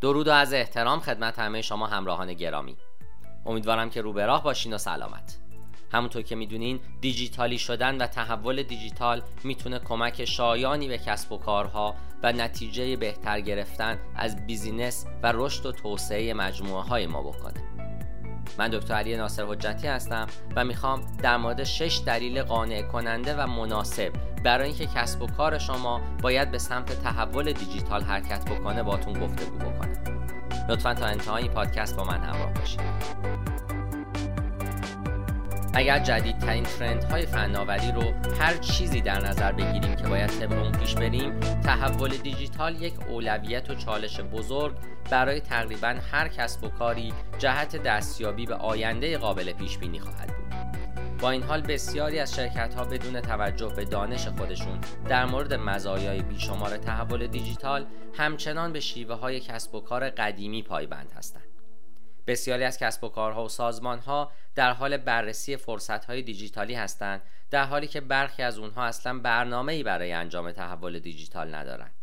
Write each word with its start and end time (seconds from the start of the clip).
درود 0.00 0.28
و 0.28 0.32
عرض 0.32 0.52
احترام 0.52 1.00
خدمت 1.00 1.38
همه 1.38 1.62
شما 1.62 1.86
همراهان 1.86 2.34
گرامی. 2.34 2.76
امیدوارم 3.46 3.90
که 3.90 4.02
رو 4.02 4.12
به 4.12 4.26
راه 4.26 4.42
باشین 4.42 4.74
و 4.74 4.78
سلامت. 4.78 5.38
همونطور 5.92 6.22
که 6.22 6.36
می‌دونین 6.36 6.80
دیجیتالی 7.00 7.58
شدن 7.58 8.02
و 8.02 8.06
تحول 8.06 8.62
دیجیتال 8.62 9.22
می‌تونه 9.44 9.78
کمک 9.78 10.24
شایانی 10.24 10.88
به 10.88 10.98
کسب 10.98 11.32
و 11.32 11.38
کارها 11.38 11.94
و 12.22 12.32
نتیجه 12.32 12.96
بهتر 12.96 13.40
گرفتن 13.40 13.98
از 14.16 14.46
business 14.46 15.06
و 15.22 15.32
رشد 15.34 15.66
و 15.66 15.72
توسعه 15.72 16.34
مجموعه 16.34 16.82
های 16.82 17.06
ما 17.06 17.22
بکنه. 17.22 17.60
من 18.58 18.68
دکتر 18.68 18.94
علی 18.94 19.16
ناصر 19.16 19.44
حجتی 19.44 19.86
هستم 19.86 20.26
و 20.56 20.64
می‌خوام 20.64 21.16
در 21.22 21.36
مورد 21.36 21.64
شش 21.64 22.00
دلیل 22.06 22.42
قانع 22.42 22.82
کننده 22.82 23.34
و 23.34 23.46
مناسب 23.46 24.12
برای 24.44 24.68
اینکه 24.68 24.86
کسب 24.86 25.22
و 25.22 25.26
کار 25.26 25.58
شما 25.58 26.00
باید 26.22 26.50
به 26.50 26.58
سمت 26.58 27.02
تحول 27.02 27.52
دیجیتال 27.52 28.02
حرکت 28.02 28.50
بکنه 28.50 28.82
باتون 28.82 29.26
گفتگو 29.26 29.56
بکنم. 29.58 29.89
لطفا 30.68 30.94
تا 30.94 31.06
انتهای 31.06 31.48
پادکست 31.48 31.96
با 31.96 32.04
من 32.04 32.20
همراه 32.20 32.54
باشید. 32.54 32.80
اگر 35.74 35.98
جدیدترین 35.98 36.64
ترند 36.64 37.04
های 37.04 37.26
فناوری 37.26 37.92
رو 37.92 38.02
هر 38.40 38.56
چیزی 38.56 39.00
در 39.00 39.20
نظر 39.20 39.52
بگیریم 39.52 39.96
که 39.96 40.08
باید 40.08 40.30
طبق 40.30 40.62
اون 40.62 40.72
پیش 40.72 40.94
بریم 40.94 41.40
تحول 41.40 42.10
دیجیتال 42.16 42.82
یک 42.82 42.94
اولویت 43.08 43.70
و 43.70 43.74
چالش 43.74 44.20
بزرگ 44.20 44.74
برای 45.10 45.40
تقریبا 45.40 45.94
هر 46.12 46.28
کسب 46.28 46.64
و 46.64 46.68
کاری 46.68 47.12
جهت 47.38 47.76
دستیابی 47.76 48.46
به 48.46 48.54
آینده 48.54 49.18
قابل 49.18 49.52
پیش 49.52 49.78
بینی 49.78 50.00
خواهد 50.00 50.39
با 51.20 51.30
این 51.30 51.42
حال 51.42 51.60
بسیاری 51.60 52.18
از 52.18 52.34
شرکت 52.34 52.74
ها 52.74 52.84
بدون 52.84 53.20
توجه 53.20 53.72
به 53.76 53.84
دانش 53.84 54.28
خودشون 54.28 54.80
در 55.08 55.24
مورد 55.24 55.54
مزایای 55.54 56.22
بیشمار 56.22 56.76
تحول 56.76 57.26
دیجیتال 57.26 57.86
همچنان 58.14 58.72
به 58.72 58.80
شیوه 58.80 59.14
های 59.14 59.40
کسب 59.40 59.74
و 59.74 59.80
کار 59.80 60.10
قدیمی 60.10 60.62
پایبند 60.62 61.12
هستند. 61.16 61.42
بسیاری 62.26 62.64
از 62.64 62.78
کسب 62.78 63.04
و 63.04 63.08
کارها 63.08 63.44
و 63.44 63.48
سازمانها 63.48 64.32
در 64.54 64.72
حال 64.72 64.96
بررسی 64.96 65.56
فرصتهای 65.56 66.22
دیجیتالی 66.22 66.74
هستند 66.74 67.22
در 67.50 67.64
حالی 67.64 67.86
که 67.86 68.00
برخی 68.00 68.42
از 68.42 68.58
اونها 68.58 68.84
اصلا 68.84 69.18
برنامه 69.18 69.82
برای 69.82 70.12
انجام 70.12 70.52
تحول 70.52 70.98
دیجیتال 70.98 71.54
ندارند. 71.54 71.94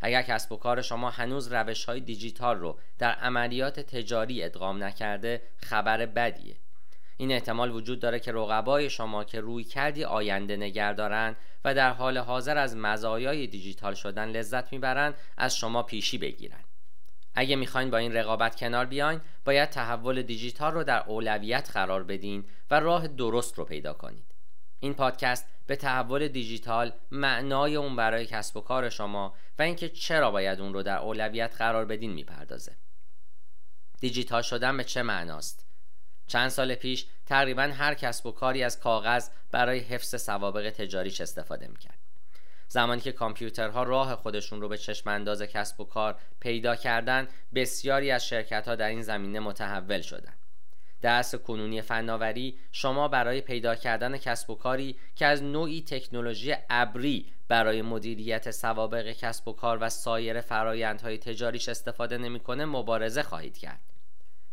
اگر 0.00 0.22
کسب 0.22 0.52
و 0.52 0.56
کار 0.56 0.82
شما 0.82 1.10
هنوز 1.10 1.52
روش 1.52 1.84
های 1.84 2.00
دیجیتال 2.00 2.58
رو 2.58 2.78
در 2.98 3.12
عملیات 3.12 3.80
تجاری 3.80 4.42
ادغام 4.42 4.84
نکرده 4.84 5.42
خبر 5.56 6.06
بدیه. 6.06 6.56
این 7.22 7.32
احتمال 7.32 7.70
وجود 7.70 8.00
داره 8.00 8.20
که 8.20 8.32
رقبای 8.32 8.90
شما 8.90 9.24
که 9.24 9.40
روی 9.40 9.64
کردی 9.64 10.04
آینده 10.04 10.56
نگر 10.56 10.92
دارن 10.92 11.36
و 11.64 11.74
در 11.74 11.90
حال 11.90 12.18
حاضر 12.18 12.58
از 12.58 12.76
مزایای 12.76 13.46
دیجیتال 13.46 13.94
شدن 13.94 14.28
لذت 14.28 14.72
می‌برند 14.72 15.14
از 15.36 15.56
شما 15.56 15.82
پیشی 15.82 16.18
بگیرند 16.18 16.64
اگه 17.34 17.56
می‌خواین 17.56 17.90
با 17.90 17.96
این 17.96 18.12
رقابت 18.12 18.56
کنار 18.56 18.86
بیاین 18.86 19.20
باید 19.44 19.70
تحول 19.70 20.22
دیجیتال 20.22 20.72
رو 20.72 20.84
در 20.84 21.02
اولویت 21.06 21.70
قرار 21.72 22.02
بدین 22.02 22.44
و 22.70 22.80
راه 22.80 23.08
درست 23.08 23.58
رو 23.58 23.64
پیدا 23.64 23.92
کنید. 23.92 24.34
این 24.80 24.94
پادکست 24.94 25.46
به 25.66 25.76
تحول 25.76 26.28
دیجیتال 26.28 26.92
معنای 27.10 27.76
اون 27.76 27.96
برای 27.96 28.26
کسب 28.26 28.56
و 28.56 28.60
کار 28.60 28.88
شما 28.88 29.34
و 29.58 29.62
اینکه 29.62 29.88
چرا 29.88 30.30
باید 30.30 30.60
اون 30.60 30.74
رو 30.74 30.82
در 30.82 30.98
اولویت 30.98 31.54
قرار 31.58 31.84
بدین 31.84 32.12
می‌پردازه. 32.12 32.76
دیجیتال 34.00 34.42
شدن 34.42 34.76
به 34.76 34.84
چه 34.84 35.02
معناست؟ 35.02 35.71
چند 36.32 36.48
سال 36.48 36.74
پیش 36.74 37.06
تقریبا 37.26 37.62
هر 37.62 37.94
کسب 37.94 38.26
و 38.26 38.32
کاری 38.32 38.62
از 38.62 38.80
کاغذ 38.80 39.28
برای 39.50 39.78
حفظ 39.78 40.22
سوابق 40.22 40.70
تجاریش 40.70 41.20
استفاده 41.20 41.68
می‌کرد. 41.68 41.98
زمانی 42.68 43.00
که 43.00 43.12
کامپیوترها 43.12 43.82
راه 43.82 44.16
خودشون 44.16 44.60
رو 44.60 44.68
به 44.68 44.78
چشم 44.78 45.10
انداز 45.10 45.42
کسب 45.42 45.80
و 45.80 45.84
کار 45.84 46.18
پیدا 46.40 46.76
کردن 46.76 47.28
بسیاری 47.54 48.10
از 48.10 48.26
شرکت 48.26 48.68
ها 48.68 48.74
در 48.74 48.88
این 48.88 49.02
زمینه 49.02 49.40
متحول 49.40 50.00
شدند 50.00 50.38
درس 51.02 51.34
کنونی 51.34 51.82
فناوری 51.82 52.58
شما 52.72 53.08
برای 53.08 53.40
پیدا 53.40 53.74
کردن 53.74 54.16
کسب 54.16 54.50
و 54.50 54.54
کاری 54.54 54.96
که 55.16 55.26
از 55.26 55.42
نوعی 55.42 55.82
تکنولوژی 55.82 56.54
ابری 56.70 57.26
برای 57.48 57.82
مدیریت 57.82 58.50
سوابق 58.50 59.12
کسب 59.12 59.48
و 59.48 59.52
کار 59.52 59.78
و 59.80 59.88
سایر 59.88 60.40
فرایندهای 60.40 61.18
تجاریش 61.18 61.68
استفاده 61.68 62.18
نمی‌کنه 62.18 62.64
مبارزه 62.64 63.22
خواهید 63.22 63.58
کرد. 63.58 63.91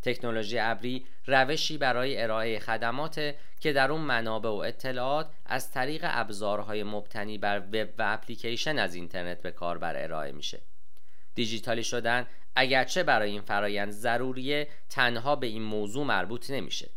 تکنولوژی 0.02 0.60
ابری 0.60 1.06
روشی 1.26 1.78
برای 1.78 2.22
ارائه 2.22 2.60
خدمات 2.60 3.36
که 3.60 3.74
در 3.74 3.92
اون 3.92 4.02
منابع 4.02 4.50
و 4.50 4.54
اطلاعات 4.54 5.30
از 5.46 5.72
طریق 5.72 6.02
ابزارهای 6.08 6.84
مبتنی 6.84 7.38
بر 7.38 7.60
وب 7.60 7.90
و 7.98 8.04
اپلیکیشن 8.08 8.80
از 8.80 8.96
اینترنت 8.96 9.42
به 9.42 9.52
کاربر 9.52 10.04
ارائه 10.04 10.32
میشه. 10.32 10.62
دیجیتالی 11.36 11.84
شدن 11.84 12.28
اگرچه 12.56 13.04
برای 13.04 13.32
این 13.32 13.42
فرایند 13.42 13.92
ضروریه 13.92 14.68
تنها 14.90 15.36
به 15.36 15.48
این 15.48 15.64
موضوع 15.64 16.06
مربوط 16.06 16.50
نمیشه. 16.52 16.90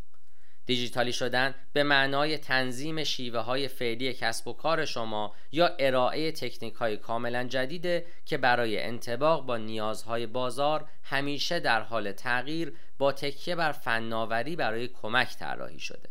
دیجیتالی 0.67 1.13
شدن 1.13 1.55
به 1.73 1.83
معنای 1.83 2.39
تنظیم 2.39 3.05
شیوه 3.05 3.41
های 3.41 3.69
فعلی 3.69 4.13
کسب 4.13 4.49
و 4.49 4.53
کار 4.53 4.85
شما 4.85 5.35
یا 5.53 5.67
ارائه 5.79 6.33
تکنیک 6.33 6.75
های 6.75 6.97
کاملا 6.97 7.45
جدیده 7.45 8.07
که 8.25 8.39
برای 8.39 8.83
انتباق 8.83 9.47
با 9.47 9.57
نیازهای 9.57 10.27
بازار 10.27 10.85
همیشه 11.03 11.61
در 11.61 11.81
حال 11.81 12.13
تغییر 12.13 12.73
با 13.03 13.13
تکیه 13.13 13.55
بر 13.55 13.73
فناوری 13.73 14.57
برای 14.57 14.89
کمک 14.89 15.37
طراحی 15.37 15.79
شده. 15.79 16.09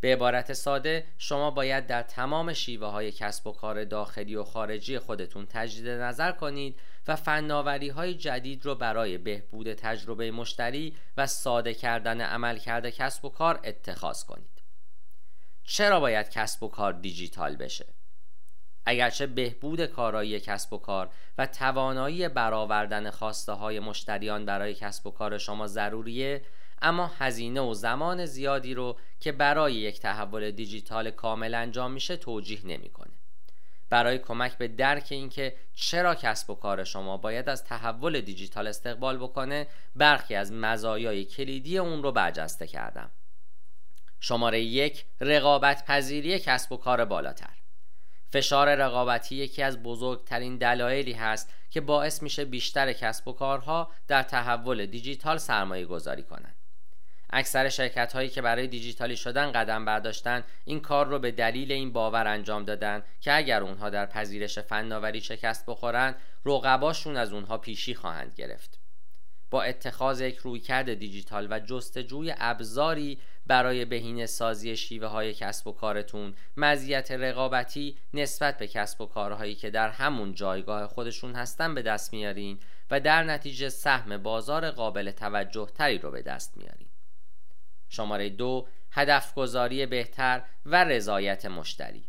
به 0.00 0.12
عبارت 0.12 0.52
ساده 0.52 1.06
شما 1.18 1.50
باید 1.50 1.86
در 1.86 2.02
تمام 2.02 2.52
شیوه 2.52 2.86
های 2.86 3.12
کسب 3.12 3.46
و 3.46 3.52
کار 3.52 3.84
داخلی 3.84 4.36
و 4.36 4.44
خارجی 4.44 4.98
خودتون 4.98 5.46
تجدید 5.46 5.88
نظر 5.88 6.32
کنید 6.32 6.80
و 7.08 7.16
فناوری 7.16 7.88
های 7.88 8.14
جدید 8.14 8.64
رو 8.64 8.74
برای 8.74 9.18
بهبود 9.18 9.74
تجربه 9.74 10.30
مشتری 10.30 10.96
و 11.16 11.26
ساده 11.26 11.74
کردن 11.74 12.20
عملکرد 12.20 12.90
کسب 12.90 13.24
و 13.24 13.28
کار 13.28 13.60
اتخاذ 13.64 14.24
کنید. 14.24 14.62
چرا 15.64 16.00
باید 16.00 16.30
کسب 16.30 16.62
و 16.62 16.68
کار 16.68 16.92
دیجیتال 16.92 17.56
بشه؟ 17.56 17.86
اگرچه 18.86 19.26
بهبود 19.26 19.86
کارایی 19.86 20.40
کسب 20.40 20.72
و 20.72 20.78
کار 20.78 21.10
و 21.38 21.46
توانایی 21.46 22.28
برآوردن 22.28 23.10
خواسته 23.10 23.52
های 23.52 23.80
مشتریان 23.80 24.46
برای 24.46 24.74
کسب 24.74 25.06
و 25.06 25.10
کار 25.10 25.38
شما 25.38 25.66
ضروریه 25.66 26.42
اما 26.82 27.10
هزینه 27.18 27.60
و 27.60 27.74
زمان 27.74 28.26
زیادی 28.26 28.74
رو 28.74 28.96
که 29.20 29.32
برای 29.32 29.74
یک 29.74 30.00
تحول 30.00 30.50
دیجیتال 30.50 31.10
کامل 31.10 31.54
انجام 31.54 31.92
میشه 31.92 32.16
توجیه 32.16 32.66
نمی‌کنه. 32.66 33.12
برای 33.92 34.18
کمک 34.18 34.58
به 34.58 34.68
درک 34.68 35.06
اینکه 35.10 35.56
چرا 35.74 36.14
کسب 36.14 36.50
و 36.50 36.54
کار 36.54 36.84
شما 36.84 37.16
باید 37.16 37.48
از 37.48 37.64
تحول 37.64 38.20
دیجیتال 38.20 38.66
استقبال 38.66 39.18
بکنه 39.18 39.66
برخی 39.96 40.34
از 40.34 40.52
مزایای 40.52 41.24
کلیدی 41.24 41.78
اون 41.78 42.02
رو 42.02 42.12
برجسته 42.12 42.66
کردم 42.66 43.10
شماره 44.20 44.60
یک 44.60 45.04
رقابت 45.20 45.84
پذیری 45.84 46.38
کسب 46.38 46.72
و 46.72 46.76
کار 46.76 47.04
بالاتر 47.04 47.61
فشار 48.32 48.74
رقابتی 48.74 49.36
یکی 49.36 49.62
از 49.62 49.82
بزرگترین 49.82 50.56
دلایلی 50.56 51.12
هست 51.12 51.54
که 51.70 51.80
باعث 51.80 52.22
میشه 52.22 52.44
بیشتر 52.44 52.92
کسب 52.92 53.28
و 53.28 53.32
کارها 53.32 53.90
در 54.08 54.22
تحول 54.22 54.86
دیجیتال 54.86 55.38
سرمایه 55.38 55.86
گذاری 55.86 56.22
کنند. 56.22 56.56
اکثر 57.30 57.68
شرکت 57.68 58.12
هایی 58.12 58.28
که 58.28 58.42
برای 58.42 58.66
دیجیتالی 58.66 59.16
شدن 59.16 59.52
قدم 59.52 59.84
برداشتن 59.84 60.44
این 60.64 60.80
کار 60.80 61.06
رو 61.06 61.18
به 61.18 61.30
دلیل 61.30 61.72
این 61.72 61.92
باور 61.92 62.26
انجام 62.26 62.64
دادن 62.64 63.02
که 63.20 63.36
اگر 63.36 63.62
اونها 63.62 63.90
در 63.90 64.06
پذیرش 64.06 64.58
فناوری 64.58 65.20
شکست 65.20 65.66
بخورند 65.66 66.16
رقباشون 66.44 67.16
از 67.16 67.32
اونها 67.32 67.58
پیشی 67.58 67.94
خواهند 67.94 68.34
گرفت. 68.36 68.78
با 69.50 69.62
اتخاذ 69.62 70.20
یک 70.20 70.36
رویکرد 70.36 70.94
دیجیتال 70.94 71.48
و 71.50 71.60
جستجوی 71.60 72.34
ابزاری 72.38 73.18
برای 73.46 73.84
بهینه 73.84 74.26
سازی 74.26 74.76
شیوه 74.76 75.06
های 75.06 75.34
کسب 75.34 75.66
و 75.66 75.72
کارتون. 75.72 76.34
مزیت 76.56 77.10
رقابتی 77.10 77.98
نسبت 78.14 78.58
به 78.58 78.66
کسب 78.66 79.00
و 79.00 79.06
کارهایی 79.06 79.54
که 79.54 79.70
در 79.70 79.88
همون 79.88 80.34
جایگاه 80.34 80.86
خودشون 80.86 81.34
هستن 81.34 81.74
به 81.74 81.82
دست 81.82 82.12
میارین 82.12 82.60
و 82.90 83.00
در 83.00 83.22
نتیجه 83.24 83.68
سهم 83.68 84.16
بازار 84.16 84.70
قابل 84.70 85.10
توجه 85.10 85.68
تری 85.74 85.98
رو 85.98 86.10
به 86.10 86.22
دست 86.22 86.56
میارین. 86.56 86.88
شماره 87.88 88.28
دو 88.28 88.68
هدف 88.90 89.34
گذاری 89.34 89.86
بهتر 89.86 90.42
و 90.66 90.84
رضایت 90.84 91.46
مشتری. 91.46 92.04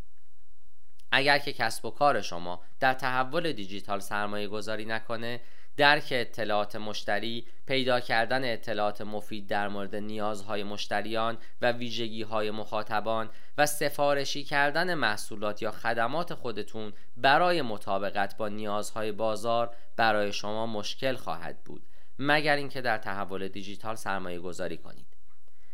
اگر 1.12 1.38
که 1.38 1.54
کسب 1.54 1.86
و 1.86 1.92
کار 1.92 2.22
شما 2.22 2.62
در 2.80 2.94
تحول 2.94 3.52
دیجیتال 3.52 4.00
سرمایه 4.00 4.48
گذاری 4.48 4.86
نکنه 4.86 5.42
درک 5.78 6.08
اطلاعات 6.12 6.76
مشتری 6.76 7.48
پیدا 7.66 8.00
کردن 8.00 8.54
اطلاعات 8.54 9.02
مفید 9.02 9.48
در 9.48 9.68
مورد 9.68 9.96
نیازهای 9.96 10.64
مشتریان 10.64 11.38
و 11.62 11.72
ویژگی 11.72 12.22
های 12.22 12.52
مخاطبان 12.52 13.30
و 13.58 13.66
سفارشی 13.66 14.44
کردن 14.44 14.94
محصولات 14.94 15.62
یا 15.62 15.72
خدمات 15.72 16.34
خودتون 16.34 16.94
برای 17.18 17.62
مطابقت 17.62 18.38
با 18.38 18.50
نیازهای 18.50 19.12
بازار 19.12 19.76
برای 19.96 20.34
شما 20.34 20.66
مشکل 20.66 21.16
خواهد 21.16 21.64
بود 21.64 21.84
مگر 22.20 22.56
اینکه 22.56 22.82
در 22.82 22.98
تحول 22.98 23.48
دیجیتال 23.48 23.96
سرمایه 23.96 24.40
گذاری 24.40 24.78
کنید. 24.78 25.08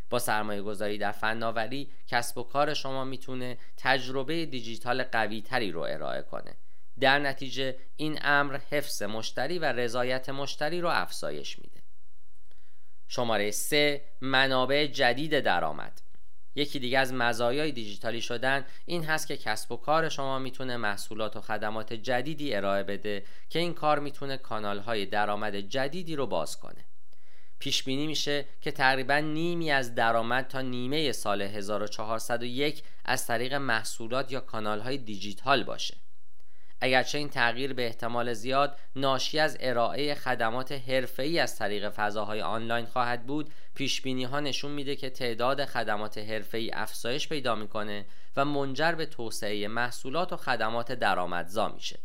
با 0.09 0.19
سرمایه 0.19 0.61
گذاری 0.61 0.97
در 0.97 1.11
فناوری 1.11 1.91
کسب 2.07 2.37
و 2.37 2.43
کار 2.43 2.73
شما 2.73 3.03
می‌تونه 3.03 3.57
تجربه 3.77 4.45
دیجیتال 4.45 5.03
قوی 5.03 5.41
تری 5.41 5.71
رو 5.71 5.81
ارائه 5.81 6.21
کنه. 6.21 6.55
در 6.99 7.19
نتیجه 7.19 7.77
این 7.95 8.19
امر 8.21 8.59
حفظ 8.69 9.03
مشتری 9.03 9.59
و 9.59 9.65
رضایت 9.65 10.29
مشتری 10.29 10.81
رو 10.81 10.89
افزایش 10.89 11.59
میده. 11.59 11.79
شماره 13.07 13.51
3 13.51 14.01
منابع 14.21 14.87
جدید 14.87 15.39
درآمد. 15.39 16.01
یکی 16.55 16.79
دیگه 16.79 16.99
از 16.99 17.13
مزایای 17.13 17.71
دیجیتالی 17.71 18.21
شدن 18.21 18.65
این 18.85 19.03
هست 19.03 19.27
که 19.27 19.37
کسب 19.37 19.71
و 19.71 19.77
کار 19.77 20.09
شما 20.09 20.39
می‌تونه 20.39 20.77
محصولات 20.77 21.35
و 21.35 21.41
خدمات 21.41 21.93
جدیدی 21.93 22.55
ارائه 22.55 22.83
بده 22.83 23.25
که 23.49 23.59
این 23.59 23.73
کار 23.73 23.99
می‌تونه 23.99 24.37
کانال 24.37 24.79
های 24.79 25.05
درآمد 25.05 25.55
جدیدی 25.55 26.15
رو 26.15 26.27
باز 26.27 26.57
کنه. 26.57 26.85
پیش 27.59 27.83
بینی 27.83 28.07
میشه 28.07 28.45
که 28.61 28.71
تقریبا 28.71 29.17
نیمی 29.17 29.71
از 29.71 29.95
درآمد 29.95 30.47
تا 30.47 30.61
نیمه 30.61 31.11
سال 31.11 31.41
1401 31.41 32.83
از 33.05 33.27
طریق 33.27 33.53
محصولات 33.53 34.31
یا 34.31 34.39
کانال 34.39 34.79
های 34.79 34.97
دیجیتال 34.97 35.63
باشه. 35.63 35.97
اگرچه 36.81 37.17
این 37.17 37.29
تغییر 37.29 37.73
به 37.73 37.85
احتمال 37.85 38.33
زیاد 38.33 38.77
ناشی 38.95 39.39
از 39.39 39.57
ارائه 39.59 40.15
خدمات 40.15 40.71
حرفه‌ای 40.71 41.39
از 41.39 41.57
طریق 41.57 41.89
فضاهای 41.89 42.41
آنلاین 42.41 42.85
خواهد 42.85 43.25
بود 43.25 43.53
پیش 43.75 44.01
بینی 44.01 44.23
ها 44.23 44.39
نشون 44.39 44.71
میده 44.71 44.95
که 44.95 45.09
تعداد 45.09 45.65
خدمات 45.65 46.17
حرفه‌ای 46.17 46.71
افزایش 46.73 47.27
پیدا 47.27 47.55
می‌کنه 47.55 48.05
و 48.35 48.45
منجر 48.45 48.91
به 48.91 49.05
توسعه 49.05 49.67
محصولات 49.67 50.33
و 50.33 50.37
خدمات 50.37 50.91
درآمدزا 50.91 51.67
میشه. 51.69 51.99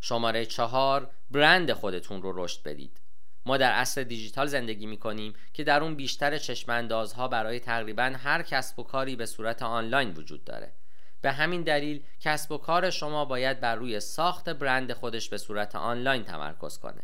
شماره 0.00 0.46
چهار 0.46 1.10
برند 1.30 1.72
خودتون 1.72 2.22
رو 2.22 2.44
رشد 2.44 2.62
بدید. 2.62 3.00
ما 3.46 3.56
در 3.56 3.72
عصر 3.72 4.02
دیجیتال 4.02 4.46
زندگی 4.46 4.86
می 4.86 4.96
کنیم 4.96 5.34
که 5.52 5.64
در 5.64 5.82
اون 5.82 5.94
بیشتر 5.94 6.38
چشماندازها 6.38 7.28
برای 7.28 7.60
تقریبا 7.60 8.02
هر 8.02 8.42
کسب 8.42 8.78
و 8.78 8.82
کاری 8.82 9.16
به 9.16 9.26
صورت 9.26 9.62
آنلاین 9.62 10.10
وجود 10.10 10.44
داره. 10.44 10.72
به 11.20 11.32
همین 11.32 11.62
دلیل 11.62 12.02
کسب 12.20 12.52
و 12.52 12.58
کار 12.58 12.90
شما 12.90 13.24
باید 13.24 13.60
بر 13.60 13.74
روی 13.74 14.00
ساخت 14.00 14.48
برند 14.48 14.92
خودش 14.92 15.28
به 15.28 15.38
صورت 15.38 15.76
آنلاین 15.76 16.24
تمرکز 16.24 16.78
کنه. 16.78 17.02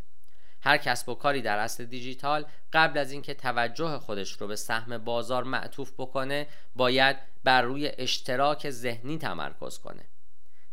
هر 0.61 0.77
کسب 0.77 1.09
و 1.09 1.15
کاری 1.15 1.43
در 1.43 1.59
اصل 1.59 1.85
دیجیتال 1.85 2.45
قبل 2.73 2.99
از 2.99 3.13
اینکه 3.13 3.35
توجه 3.35 3.99
خودش 3.99 4.33
رو 4.33 4.47
به 4.47 4.57
سهم 4.57 4.99
بازار 4.99 5.45
معطوف 5.45 5.93
بکنه 5.99 6.47
باید 6.77 7.17
بر 7.45 7.63
روی 7.63 7.93
اشتراک 7.99 8.71
ذهنی 8.71 9.19
تمرکز 9.19 9.79
کنه. 9.79 10.05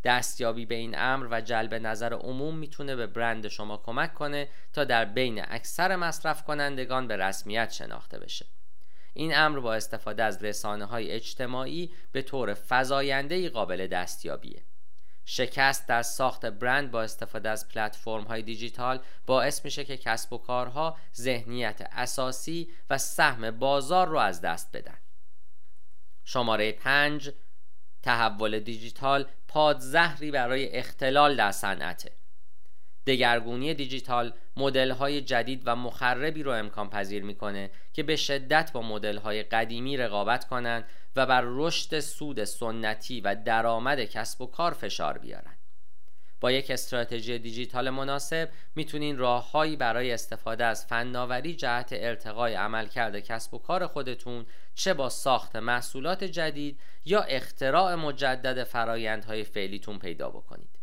دستیابی 0.03 0.65
به 0.65 0.75
این 0.75 0.99
امر 0.99 1.27
و 1.31 1.41
جلب 1.41 1.73
نظر 1.73 2.13
عموم 2.13 2.57
می‌تونه 2.57 2.95
به 2.95 3.07
برند 3.07 3.47
شما 3.47 3.77
کمک 3.77 4.13
کنه 4.13 4.49
تا 4.73 4.83
در 4.83 5.05
بین 5.05 5.45
اکثر 5.47 5.95
مصرف 5.95 6.43
کنندگان 6.43 7.07
به 7.07 7.17
رسمیت 7.17 7.71
شناخته 7.71 8.19
بشه. 8.19 8.45
این 9.13 9.35
امر 9.35 9.59
با 9.59 9.73
استفاده 9.73 10.23
از 10.23 10.43
رسانه 10.43 10.85
های 10.85 11.11
اجتماعی 11.11 11.93
به 12.11 12.21
طور 12.21 12.57
فزاینده 12.69 13.49
قابل 13.49 13.87
دستیابیه. 13.87 14.65
شکست 15.25 15.87
در 15.87 16.01
ساخت 16.01 16.45
برند 16.45 16.91
با 16.91 17.01
استفاده 17.01 17.49
از 17.49 17.69
پلتفرم 17.69 18.23
های 18.23 18.41
دیجیتال 18.41 18.99
باعث 19.25 19.65
میشه 19.65 19.83
که 19.83 19.97
کسب 19.97 20.33
و 20.33 20.37
کارها 20.37 20.97
ذهنیت 21.15 21.89
اساسی 21.91 22.71
و 22.89 22.97
سهم 22.97 23.51
بازار 23.51 24.07
رو 24.07 24.17
از 24.17 24.41
دست 24.41 24.77
بدن. 24.77 24.97
شماره 26.23 26.71
5 26.71 27.31
تحول 28.03 28.59
دیجیتال 28.59 29.25
پادزهری 29.47 30.31
برای 30.31 30.69
اختلال 30.69 31.35
در 31.35 31.51
صنعته 31.51 32.20
دگرگونی 33.07 33.74
دیجیتال 33.74 34.33
مدل 34.57 34.92
های 34.92 35.21
جدید 35.21 35.62
و 35.65 35.75
مخربی 35.75 36.44
رو 36.44 36.51
امکان 36.51 36.89
پذیر 36.89 37.24
می‌کنه 37.24 37.71
که 37.94 38.03
به 38.03 38.15
شدت 38.15 38.71
با 38.74 38.81
مدل 38.81 39.18
های 39.18 39.44
قدیمی 39.44 39.98
رقابت 39.98 40.48
کنند 40.48 40.86
و 41.15 41.25
بر 41.25 41.44
رشد 41.45 42.00
سود 42.00 42.44
سنتی 42.44 43.21
و 43.21 43.36
درآمد 43.36 44.00
کسب 44.00 44.42
و 44.42 44.45
کار 44.45 44.74
فشار 44.74 45.18
بیارن. 45.18 45.57
با 46.42 46.51
یک 46.51 46.71
استراتژی 46.71 47.39
دیجیتال 47.39 47.89
مناسب 47.89 48.50
می‌تونین 48.75 49.18
راههایی 49.18 49.75
برای 49.75 50.12
استفاده 50.12 50.65
از 50.65 50.86
فناوری 50.86 51.56
جهت 51.56 51.89
ارتقای 51.92 52.53
عملکرد 52.53 53.19
کسب 53.19 53.53
و 53.53 53.57
کار 53.57 53.88
خودتون 53.88 54.45
چه 54.75 54.94
با 54.94 55.09
ساخت 55.09 55.56
محصولات 55.56 56.24
جدید 56.24 56.80
یا 57.06 57.21
اختراع 57.21 57.95
مجدد 57.95 58.63
فرایندهای 58.63 59.44
فعلیتون 59.44 60.00
پیدا 60.00 60.30
بکنید. 60.30 60.80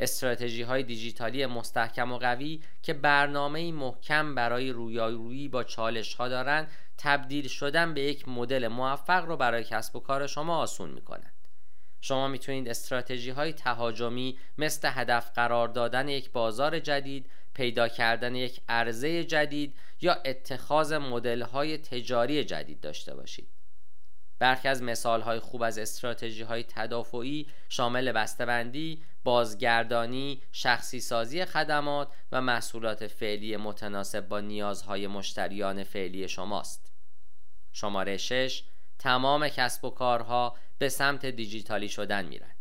استراتژی 0.00 0.62
های 0.62 0.82
دیجیتالی 0.82 1.46
مستحکم 1.46 2.12
و 2.12 2.18
قوی 2.18 2.62
که 2.82 2.92
برنامه 2.92 3.72
محکم 3.72 4.34
برای 4.34 4.70
رویارویی 4.70 5.48
با 5.48 5.64
چالش 5.64 6.14
ها 6.14 6.28
دارند 6.28 6.70
تبدیل 6.98 7.48
شدن 7.48 7.94
به 7.94 8.00
یک 8.00 8.28
مدل 8.28 8.68
موفق 8.68 9.24
رو 9.24 9.36
برای 9.36 9.64
کسب 9.64 9.96
و 9.96 10.00
کار 10.00 10.26
شما 10.26 10.56
آسون 10.56 10.90
می 10.90 11.02
کنند. 11.02 11.32
شما 12.00 12.28
می‌تونید 12.28 12.68
استراتژی 12.68 13.30
های 13.30 13.52
تهاجمی 13.52 14.38
مثل 14.58 14.90
هدف 14.92 15.30
قرار 15.34 15.68
دادن 15.68 16.08
یک 16.08 16.30
بازار 16.32 16.78
جدید، 16.78 17.30
پیدا 17.54 17.88
کردن 17.88 18.34
یک 18.34 18.60
عرضه 18.68 19.24
جدید 19.24 19.74
یا 20.00 20.12
اتخاذ 20.24 20.92
مدل 20.92 21.42
های 21.42 21.78
تجاری 21.78 22.44
جدید 22.44 22.80
داشته 22.80 23.14
باشید. 23.14 23.57
برخی 24.38 24.68
از 24.68 24.82
مثال 24.82 25.20
های 25.20 25.38
خوب 25.40 25.62
از 25.62 25.78
استراتژی 25.78 26.42
های 26.42 26.64
تدافعی 26.68 27.48
شامل 27.68 28.12
بسته‌بندی، 28.12 29.02
بازگردانی، 29.24 30.42
شخصی 30.52 31.00
سازی 31.00 31.44
خدمات 31.44 32.12
و 32.32 32.40
محصولات 32.40 33.06
فعلی 33.06 33.56
متناسب 33.56 34.28
با 34.28 34.40
نیازهای 34.40 35.06
مشتریان 35.06 35.84
فعلی 35.84 36.28
شماست. 36.28 36.92
شماره 37.72 38.16
6 38.16 38.64
تمام 38.98 39.48
کسب 39.48 39.84
و 39.84 39.90
کارها 39.90 40.56
به 40.78 40.88
سمت 40.88 41.26
دیجیتالی 41.26 41.88
شدن 41.88 42.24
میرن. 42.24 42.54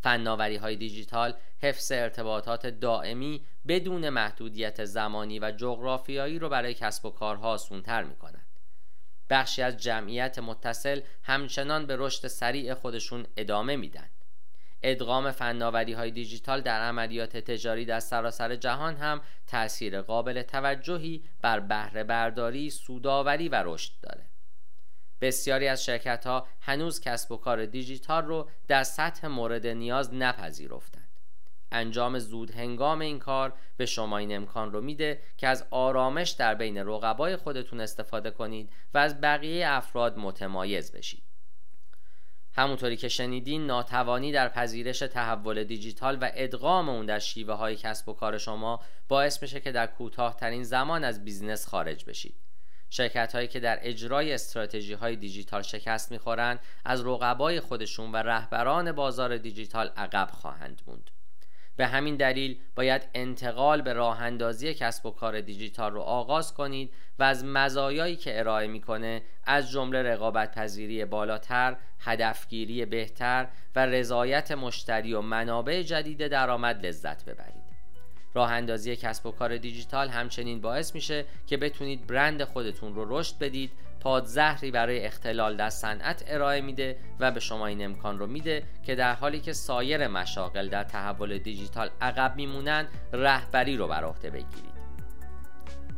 فناوری 0.00 0.56
های 0.56 0.76
دیجیتال 0.76 1.34
حفظ 1.62 1.92
ارتباطات 1.92 2.66
دائمی 2.66 3.46
بدون 3.68 4.08
محدودیت 4.08 4.84
زمانی 4.84 5.38
و 5.38 5.52
جغرافیایی 5.56 6.38
رو 6.38 6.48
برای 6.48 6.74
کسب 6.74 7.06
و 7.06 7.10
کارها 7.10 7.50
آسونتر 7.50 8.04
می‌کنن. 8.04 8.45
بخشی 9.30 9.62
از 9.62 9.76
جمعیت 9.76 10.38
متصل 10.38 11.00
همچنان 11.22 11.86
به 11.86 11.96
رشد 11.98 12.26
سریع 12.26 12.74
خودشون 12.74 13.26
ادامه 13.36 13.76
میدن 13.76 14.08
ادغام 14.82 15.30
فناوری 15.30 15.92
های 15.92 16.10
دیجیتال 16.10 16.60
در 16.60 16.80
عملیات 16.80 17.36
تجاری 17.36 17.84
در 17.84 18.00
سراسر 18.00 18.56
جهان 18.56 18.96
هم 18.96 19.20
تأثیر 19.46 20.00
قابل 20.00 20.42
توجهی 20.42 21.24
بر 21.40 21.60
بهره 21.60 22.04
برداری، 22.04 22.70
سوداوری 22.70 23.48
و 23.48 23.62
رشد 23.64 23.92
داره. 24.02 24.26
بسیاری 25.20 25.68
از 25.68 25.84
شرکت 25.84 26.26
ها 26.26 26.46
هنوز 26.60 27.00
کسب 27.00 27.32
و 27.32 27.36
کار 27.36 27.66
دیجیتال 27.66 28.24
رو 28.24 28.50
در 28.68 28.82
سطح 28.82 29.26
مورد 29.26 29.66
نیاز 29.66 30.14
نپذیرفتند. 30.14 31.05
انجام 31.72 32.18
زود 32.18 32.50
هنگام 32.50 33.00
این 33.00 33.18
کار 33.18 33.52
به 33.76 33.86
شما 33.86 34.18
این 34.18 34.36
امکان 34.36 34.72
رو 34.72 34.80
میده 34.80 35.20
که 35.36 35.48
از 35.48 35.66
آرامش 35.70 36.30
در 36.30 36.54
بین 36.54 36.78
رقبای 36.78 37.36
خودتون 37.36 37.80
استفاده 37.80 38.30
کنید 38.30 38.72
و 38.94 38.98
از 38.98 39.20
بقیه 39.20 39.68
افراد 39.68 40.18
متمایز 40.18 40.92
بشید. 40.92 41.22
همونطوری 42.52 42.96
که 42.96 43.08
شنیدین 43.08 43.66
ناتوانی 43.66 44.32
در 44.32 44.48
پذیرش 44.48 44.98
تحول 44.98 45.64
دیجیتال 45.64 46.18
و 46.20 46.30
ادغام 46.34 46.88
اون 46.88 47.06
در 47.06 47.18
شیوه 47.18 47.54
های 47.54 47.76
کسب 47.76 48.08
و 48.08 48.12
کار 48.12 48.38
شما 48.38 48.80
باعث 49.08 49.42
میشه 49.42 49.60
که 49.60 49.72
در 49.72 49.86
کوتاهترین 49.86 50.62
زمان 50.64 51.04
از 51.04 51.24
business 51.24 51.68
خارج 51.68 52.04
بشید. 52.04 52.36
شرکت 52.90 53.34
هایی 53.34 53.48
که 53.48 53.60
در 53.60 53.78
اجرای 53.82 54.32
استراتژی 54.32 54.92
های 54.92 55.16
دیجیتال 55.16 55.62
شکست 55.62 56.12
می‌خورند 56.12 56.60
از 56.84 57.06
رقبای 57.06 57.60
خودشون 57.60 58.12
و 58.12 58.16
رهبران 58.16 58.92
بازار 58.92 59.36
دیجیتال 59.36 59.90
عقب 59.96 60.30
خواهند 60.32 60.82
موند. 60.86 61.10
به 61.76 61.86
همین 61.86 62.16
دلیل 62.16 62.58
باید 62.74 63.08
انتقال 63.14 63.82
به 63.82 63.92
راه 63.92 64.22
اندازی 64.22 64.74
کسب 64.74 65.06
و 65.06 65.10
کار 65.10 65.40
دیجیتال 65.40 65.92
رو 65.92 66.00
آغاز 66.00 66.54
کنید 66.54 66.92
و 67.18 67.22
از 67.22 67.44
مزایایی 67.44 68.16
که 68.16 68.38
ارائه 68.38 68.66
می‌کنه 68.66 69.22
از 69.44 69.70
جمله 69.70 70.02
رقابت 70.02 70.54
پذیری 70.54 71.04
بالاتر، 71.04 71.76
هدفگیری 72.00 72.84
بهتر 72.84 73.48
و 73.76 73.86
رضایت 73.86 74.52
مشتری 74.52 75.14
و 75.14 75.20
منابع 75.20 75.82
جدید 75.82 76.26
درآمد 76.28 76.86
لذت 76.86 77.24
ببرید. 77.24 77.66
راه 78.34 78.52
اندازی 78.52 78.96
کسب 78.96 79.26
و 79.26 79.30
کار 79.30 79.56
دیجیتال 79.56 80.08
همچنین 80.08 80.60
باعث 80.60 80.94
میشه 80.94 81.24
که 81.46 81.56
بتونید 81.56 82.06
برند 82.06 82.44
خودتون 82.44 82.94
رو 82.94 83.18
رشد 83.18 83.38
بدید 83.38 83.70
پادزهری 84.06 84.70
برای 84.70 85.06
اختلال 85.06 85.56
در 85.56 85.70
صنعت 85.70 86.24
ارائه 86.26 86.60
میده 86.60 86.96
و 87.20 87.30
به 87.30 87.40
شما 87.40 87.66
این 87.66 87.84
امکان 87.84 88.18
رو 88.18 88.26
میده 88.26 88.62
که 88.82 88.94
در 88.94 89.12
حالی 89.12 89.40
که 89.40 89.52
سایر 89.52 90.08
مشاغل 90.08 90.68
در 90.68 90.84
تحول 90.84 91.38
دیجیتال 91.38 91.90
عقب 92.00 92.36
میمونن 92.36 92.88
رهبری 93.12 93.76
رو 93.76 93.88
بر 93.88 94.04
عهده 94.04 94.30
بگیرید. 94.30 94.76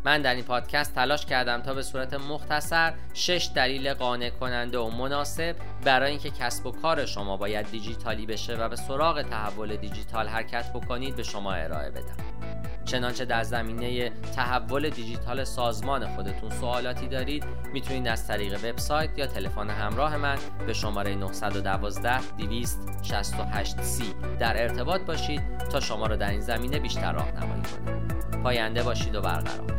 من 0.04 0.22
در 0.22 0.34
این 0.34 0.44
پادکست 0.44 0.94
تلاش 0.94 1.26
کردم 1.26 1.62
تا 1.62 1.74
به 1.74 1.82
صورت 1.82 2.14
مختصر 2.14 2.94
شش 3.14 3.50
دلیل 3.54 3.94
قانع 3.94 4.30
کننده 4.30 4.78
و 4.78 4.90
مناسب 4.90 5.56
برای 5.84 6.10
اینکه 6.10 6.30
کسب 6.30 6.66
و 6.66 6.70
کار 6.70 7.06
شما 7.06 7.36
باید 7.36 7.70
دیجیتالی 7.70 8.26
بشه 8.26 8.56
و 8.56 8.68
به 8.68 8.76
سراغ 8.76 9.22
تحول 9.22 9.76
دیجیتال 9.76 10.28
حرکت 10.28 10.72
بکنید 10.72 11.16
به 11.16 11.22
شما 11.22 11.52
ارائه 11.52 11.90
بدم. 11.90 12.47
چنانچه 12.88 13.24
در 13.24 13.42
زمینه 13.42 14.10
تحول 14.36 14.90
دیجیتال 14.90 15.44
سازمان 15.44 16.06
خودتون 16.06 16.50
سوالاتی 16.50 17.08
دارید 17.08 17.44
می‌تونید 17.72 18.08
از 18.08 18.26
طریق 18.26 18.64
وبسایت 18.64 19.18
یا 19.18 19.26
تلفن 19.26 19.70
همراه 19.70 20.16
من 20.16 20.38
به 20.66 20.72
شماره 20.72 21.14
912 21.14 22.20
268 22.38 23.76
c 23.76 24.02
در 24.38 24.62
ارتباط 24.62 25.00
باشید 25.00 25.58
تا 25.58 25.80
شما 25.80 26.06
را 26.06 26.16
در 26.16 26.30
این 26.30 26.40
زمینه 26.40 26.78
بیشتر 26.78 27.12
راهنمایی 27.12 27.62
کنم 27.62 28.08
پاینده 28.42 28.82
باشید 28.82 29.14
و 29.14 29.20
برقرار. 29.20 29.77